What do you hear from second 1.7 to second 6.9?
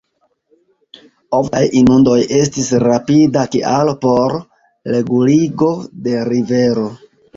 inundoj estis rapida kialo por reguligo de rivero.